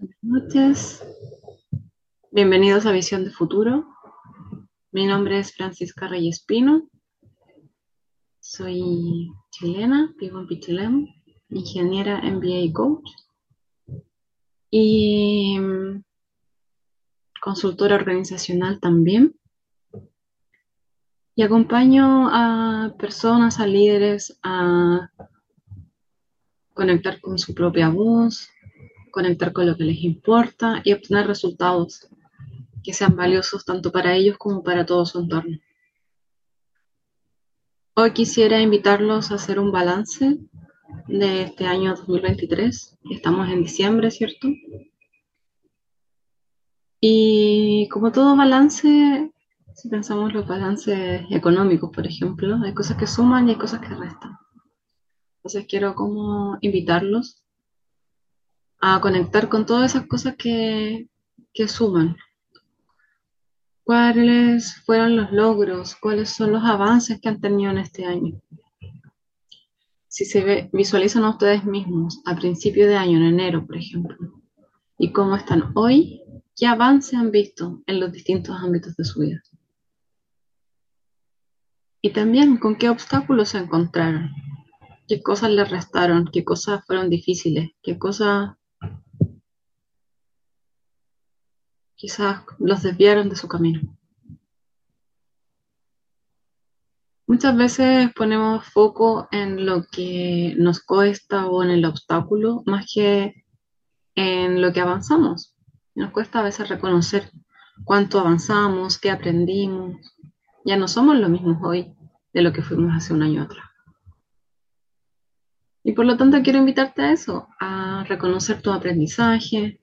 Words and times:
Buenas 0.00 0.16
noches. 0.22 1.04
Bienvenidos 2.30 2.86
a 2.86 2.92
Visión 2.92 3.22
de 3.22 3.30
Futuro. 3.30 3.86
Mi 4.92 5.04
nombre 5.04 5.38
es 5.38 5.54
Francisca 5.54 6.08
Reyes 6.08 6.42
Pino. 6.42 6.88
Soy 8.38 9.28
chilena, 9.50 10.14
vivo 10.18 10.40
en 10.40 10.46
Pichilemu, 10.46 11.06
ingeniera 11.50 12.22
MBA 12.22 12.72
coach. 12.72 13.10
Y 14.70 15.58
mm, 15.58 16.02
consultora 17.42 17.96
organizacional 17.96 18.80
también. 18.80 19.38
Y 21.34 21.42
acompaño 21.42 22.30
a 22.32 22.94
personas, 22.98 23.60
a 23.60 23.66
líderes 23.66 24.38
a 24.42 25.10
conectar 26.72 27.20
con 27.20 27.38
su 27.38 27.52
propia 27.52 27.90
voz, 27.90 28.48
conectar 29.10 29.52
con 29.52 29.66
lo 29.66 29.76
que 29.76 29.84
les 29.84 30.02
importa 30.02 30.80
y 30.84 30.92
obtener 30.92 31.26
resultados 31.26 32.08
que 32.82 32.92
sean 32.92 33.16
valiosos 33.16 33.64
tanto 33.64 33.92
para 33.92 34.14
ellos 34.14 34.38
como 34.38 34.62
para 34.62 34.86
todo 34.86 35.04
su 35.06 35.18
entorno. 35.20 35.58
Hoy 37.94 38.12
quisiera 38.12 38.60
invitarlos 38.60 39.30
a 39.30 39.34
hacer 39.34 39.58
un 39.58 39.72
balance 39.72 40.38
de 41.06 41.42
este 41.42 41.66
año 41.66 41.94
2023. 41.94 42.98
Estamos 43.10 43.48
en 43.50 43.62
diciembre, 43.62 44.10
¿cierto? 44.10 44.48
Y 47.00 47.88
como 47.90 48.12
todo 48.12 48.36
balance, 48.36 49.32
si 49.74 49.88
pensamos 49.88 50.32
los 50.32 50.46
balances 50.46 51.22
económicos, 51.30 51.90
por 51.90 52.06
ejemplo, 52.06 52.58
hay 52.62 52.74
cosas 52.74 52.96
que 52.96 53.06
suman 53.06 53.48
y 53.48 53.52
hay 53.52 53.58
cosas 53.58 53.80
que 53.80 53.94
restan. 53.94 54.38
Entonces 55.38 55.66
quiero 55.66 55.94
como 55.94 56.58
invitarlos 56.60 57.42
a 58.80 59.00
conectar 59.00 59.48
con 59.48 59.66
todas 59.66 59.92
esas 59.94 60.06
cosas 60.06 60.36
que, 60.36 61.08
que 61.52 61.68
suman. 61.68 62.16
¿Cuáles 63.84 64.76
fueron 64.84 65.16
los 65.16 65.32
logros? 65.32 65.96
¿Cuáles 65.96 66.30
son 66.30 66.52
los 66.52 66.64
avances 66.64 67.20
que 67.20 67.28
han 67.28 67.40
tenido 67.40 67.70
en 67.70 67.78
este 67.78 68.04
año? 68.04 68.40
Si 70.08 70.24
se 70.24 70.70
visualizan 70.72 71.24
a 71.24 71.30
ustedes 71.30 71.64
mismos 71.64 72.20
a 72.24 72.34
principio 72.36 72.86
de 72.86 72.96
año, 72.96 73.18
en 73.18 73.24
enero, 73.24 73.66
por 73.66 73.76
ejemplo, 73.76 74.16
y 74.98 75.12
cómo 75.12 75.36
están 75.36 75.72
hoy, 75.74 76.22
¿qué 76.56 76.66
avances 76.66 77.14
han 77.14 77.30
visto 77.30 77.82
en 77.86 78.00
los 78.00 78.12
distintos 78.12 78.56
ámbitos 78.60 78.96
de 78.96 79.04
su 79.04 79.20
vida? 79.20 79.42
Y 82.02 82.10
también 82.10 82.56
con 82.56 82.76
qué 82.76 82.88
obstáculos 82.88 83.50
se 83.50 83.58
encontraron, 83.58 84.30
qué 85.06 85.22
cosas 85.22 85.50
les 85.50 85.70
restaron, 85.70 86.28
qué 86.32 86.44
cosas 86.44 86.84
fueron 86.86 87.10
difíciles, 87.10 87.70
qué 87.82 87.98
cosas 87.98 88.56
quizás 92.00 92.42
los 92.58 92.82
desviaron 92.82 93.28
de 93.28 93.36
su 93.36 93.46
camino. 93.46 93.82
Muchas 97.26 97.54
veces 97.54 98.10
ponemos 98.16 98.64
foco 98.64 99.28
en 99.30 99.66
lo 99.66 99.84
que 99.84 100.54
nos 100.56 100.80
cuesta 100.82 101.46
o 101.46 101.62
en 101.62 101.68
el 101.68 101.84
obstáculo 101.84 102.62
más 102.64 102.90
que 102.92 103.44
en 104.14 104.62
lo 104.62 104.72
que 104.72 104.80
avanzamos. 104.80 105.54
Nos 105.94 106.10
cuesta 106.10 106.40
a 106.40 106.42
veces 106.42 106.70
reconocer 106.70 107.30
cuánto 107.84 108.18
avanzamos, 108.18 108.98
qué 108.98 109.10
aprendimos. 109.10 110.16
Ya 110.64 110.78
no 110.78 110.88
somos 110.88 111.18
lo 111.18 111.28
mismo 111.28 111.60
hoy 111.62 111.94
de 112.32 112.40
lo 112.40 112.54
que 112.54 112.62
fuimos 112.62 112.94
hace 112.94 113.12
un 113.12 113.22
año 113.22 113.42
atrás. 113.42 113.66
Y 115.84 115.92
por 115.92 116.06
lo 116.06 116.16
tanto 116.16 116.42
quiero 116.42 116.60
invitarte 116.60 117.02
a 117.02 117.12
eso, 117.12 117.48
a 117.60 118.04
reconocer 118.08 118.62
tu 118.62 118.72
aprendizaje, 118.72 119.79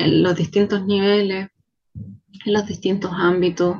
en 0.00 0.22
los 0.22 0.34
distintos 0.34 0.86
niveles, 0.86 1.50
en 1.94 2.52
los 2.54 2.66
distintos 2.66 3.10
ámbitos, 3.12 3.76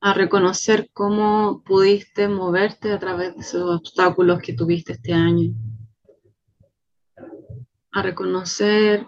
a 0.00 0.12
reconocer 0.12 0.90
cómo 0.92 1.62
pudiste 1.64 2.28
moverte 2.28 2.92
a 2.92 2.98
través 2.98 3.34
de 3.34 3.40
esos 3.40 3.80
obstáculos 3.80 4.40
que 4.42 4.52
tuviste 4.52 4.92
este 4.92 5.14
año, 5.14 5.54
a 7.90 8.02
reconocer 8.02 9.06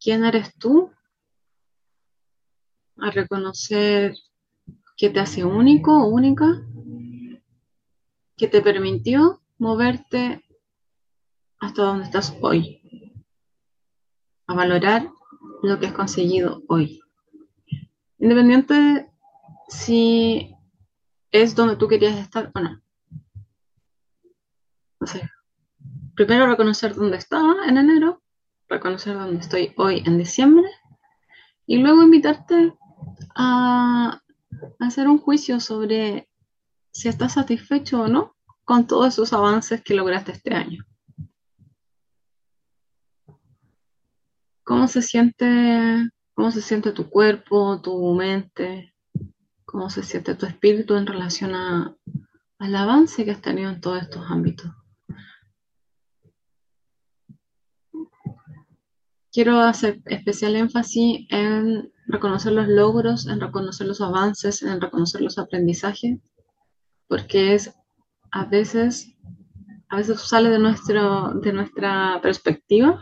quién 0.00 0.24
eres 0.24 0.56
tú, 0.56 0.90
a 2.96 3.10
reconocer 3.10 4.14
qué 4.96 5.10
te 5.10 5.20
hace 5.20 5.44
único 5.44 5.92
o 5.92 6.06
única, 6.06 6.46
que 8.38 8.48
te 8.48 8.62
permitió 8.62 9.42
moverte 9.58 10.42
hasta 11.60 11.82
donde 11.82 12.04
estás 12.04 12.34
hoy 12.40 12.81
a 14.46 14.54
valorar 14.54 15.10
lo 15.62 15.78
que 15.78 15.86
has 15.86 15.92
conseguido 15.92 16.62
hoy. 16.68 17.00
Independiente 18.18 19.10
si 19.68 20.54
es 21.30 21.54
donde 21.54 21.76
tú 21.76 21.88
querías 21.88 22.18
estar 22.18 22.50
o 22.54 22.60
no. 22.60 22.80
No 25.00 25.06
sé. 25.06 25.28
Primero 26.14 26.46
reconocer 26.46 26.94
dónde 26.94 27.16
estaba 27.16 27.66
en 27.66 27.78
enero, 27.78 28.22
reconocer 28.68 29.14
dónde 29.14 29.40
estoy 29.40 29.72
hoy 29.76 30.02
en 30.06 30.18
diciembre, 30.18 30.68
y 31.66 31.78
luego 31.78 32.02
invitarte 32.02 32.74
a 33.34 34.20
hacer 34.78 35.08
un 35.08 35.18
juicio 35.18 35.58
sobre 35.58 36.28
si 36.92 37.08
estás 37.08 37.32
satisfecho 37.32 38.02
o 38.02 38.08
no 38.08 38.36
con 38.64 38.86
todos 38.86 39.14
esos 39.14 39.32
avances 39.32 39.82
que 39.82 39.94
lograste 39.94 40.32
este 40.32 40.54
año. 40.54 40.84
¿Cómo 44.64 44.86
se 44.86 45.02
siente, 45.02 46.08
cómo 46.34 46.52
se 46.52 46.62
siente 46.62 46.92
tu 46.92 47.10
cuerpo, 47.10 47.80
tu 47.82 48.14
mente? 48.14 48.94
¿Cómo 49.64 49.90
se 49.90 50.04
siente 50.04 50.36
tu 50.36 50.46
espíritu 50.46 50.94
en 50.94 51.06
relación 51.06 51.54
al 51.54 52.76
avance 52.76 53.24
que 53.24 53.32
has 53.32 53.40
tenido 53.40 53.70
en 53.70 53.80
todos 53.80 54.02
estos 54.02 54.24
ámbitos? 54.30 54.70
Quiero 59.32 59.58
hacer 59.60 60.00
especial 60.04 60.54
énfasis 60.54 61.26
en 61.30 61.90
reconocer 62.06 62.52
los 62.52 62.68
logros, 62.68 63.26
en 63.26 63.40
reconocer 63.40 63.88
los 63.88 64.00
avances, 64.00 64.62
en 64.62 64.80
reconocer 64.80 65.22
los 65.22 65.38
aprendizajes, 65.38 66.20
porque 67.08 67.54
es 67.54 67.74
a 68.30 68.44
veces, 68.44 69.16
a 69.88 69.96
veces 69.96 70.20
sale 70.20 70.50
de, 70.50 70.58
nuestro, 70.58 71.34
de 71.34 71.52
nuestra 71.52 72.20
perspectiva 72.22 73.00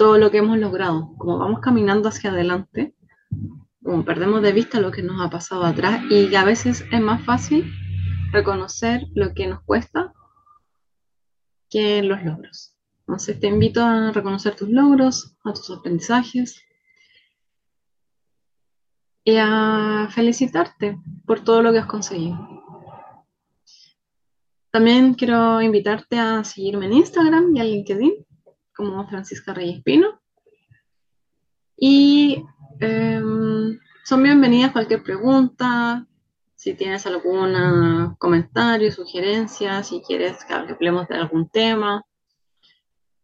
todo 0.00 0.16
lo 0.16 0.30
que 0.30 0.38
hemos 0.38 0.56
logrado. 0.56 1.14
Como 1.18 1.36
vamos 1.36 1.60
caminando 1.60 2.08
hacia 2.08 2.30
adelante, 2.30 2.94
como 3.84 4.02
perdemos 4.02 4.40
de 4.40 4.52
vista 4.52 4.80
lo 4.80 4.90
que 4.90 5.02
nos 5.02 5.20
ha 5.20 5.28
pasado 5.28 5.62
atrás 5.62 6.02
y 6.08 6.34
a 6.34 6.42
veces 6.42 6.86
es 6.90 7.00
más 7.02 7.22
fácil 7.22 7.70
reconocer 8.32 9.08
lo 9.14 9.34
que 9.34 9.46
nos 9.46 9.62
cuesta 9.62 10.14
que 11.68 12.02
los 12.02 12.24
logros. 12.24 12.74
Entonces 13.00 13.38
te 13.40 13.48
invito 13.48 13.84
a 13.84 14.10
reconocer 14.10 14.56
tus 14.56 14.70
logros, 14.70 15.36
a 15.44 15.52
tus 15.52 15.70
aprendizajes 15.70 16.62
y 19.22 19.36
a 19.36 20.08
felicitarte 20.10 20.98
por 21.26 21.44
todo 21.44 21.60
lo 21.60 21.72
que 21.72 21.78
has 21.78 21.86
conseguido. 21.86 22.38
También 24.70 25.12
quiero 25.12 25.60
invitarte 25.60 26.18
a 26.18 26.42
seguirme 26.42 26.86
en 26.86 26.94
Instagram 26.94 27.54
y 27.54 27.60
en 27.60 27.66
LinkedIn 27.66 28.29
como 28.80 29.06
Francisca 29.06 29.52
Reyes 29.52 29.82
Pino. 29.82 30.20
Y 31.76 32.42
em, 32.80 33.78
son 34.04 34.22
bienvenidas 34.22 34.72
cualquier 34.72 35.02
pregunta, 35.02 36.06
si 36.54 36.74
tienes 36.74 37.06
algún 37.06 38.14
comentario, 38.18 38.90
sugerencia, 38.90 39.82
si 39.82 40.00
quieres 40.00 40.44
que 40.46 40.54
hablemos 40.54 41.08
de 41.08 41.16
algún 41.16 41.48
tema. 41.50 42.04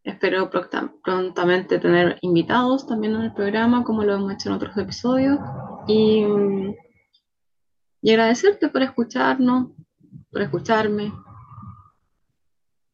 Espero 0.05 0.51
prontamente 0.51 1.79
tener 1.79 2.19
invitados 2.21 2.87
también 2.87 3.15
en 3.17 3.23
el 3.23 3.33
programa, 3.33 3.83
como 3.83 4.05
lo 4.05 4.15
hemos 4.15 4.33
hecho 4.35 4.51
en 4.51 4.57
otros 4.57 4.77
episodios. 4.77 5.39
Y, 5.89 6.25
y 8.03 8.11
agradecerte 8.11 8.69
por 8.69 8.83
escucharnos, 8.83 9.71
por 10.31 10.43
escucharme, 10.43 11.13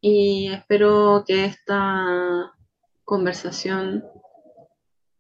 y 0.05 0.49
espero 0.49 1.23
que 1.25 1.45
esta 1.45 2.53
conversación, 3.05 4.05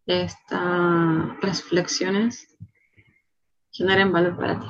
estas 0.06 1.40
reflexiones 1.40 2.48
generen 3.70 4.12
valor 4.12 4.36
para 4.36 4.58
ti. 4.58 4.66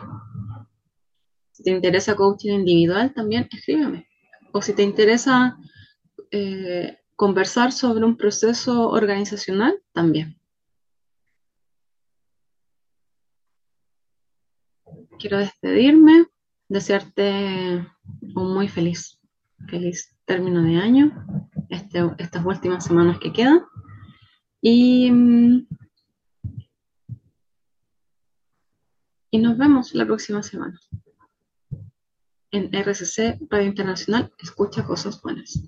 Si 1.52 1.62
te 1.62 1.70
interesa 1.70 2.14
coaching 2.14 2.52
individual, 2.52 3.14
también 3.14 3.48
escríbeme. 3.50 4.06
O 4.52 4.60
si 4.60 4.74
te 4.74 4.82
interesa 4.82 5.56
eh, 6.30 6.98
conversar 7.16 7.72
sobre 7.72 8.04
un 8.04 8.18
proceso 8.18 8.90
organizacional, 8.90 9.82
también. 9.92 10.38
Quiero 15.18 15.38
despedirme, 15.38 16.26
desearte 16.68 17.86
un 18.34 18.52
muy 18.52 18.68
feliz 18.68 19.21
feliz 19.68 20.16
término 20.24 20.62
de 20.62 20.76
año, 20.76 21.26
este, 21.68 22.00
estas 22.18 22.44
últimas 22.44 22.84
semanas 22.84 23.18
que 23.18 23.32
quedan. 23.32 23.62
Y, 24.60 25.10
mm, 25.10 25.66
y 29.30 29.38
nos 29.38 29.58
vemos 29.58 29.94
la 29.94 30.04
próxima 30.04 30.42
semana 30.42 30.78
en 32.52 32.72
RCC 32.72 33.38
Radio 33.50 33.66
Internacional. 33.66 34.32
Escucha 34.38 34.84
cosas 34.84 35.20
buenas. 35.22 35.58